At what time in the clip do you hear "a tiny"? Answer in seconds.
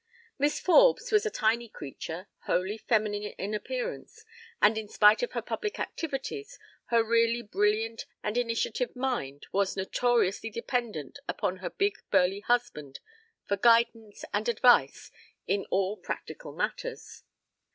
1.27-1.69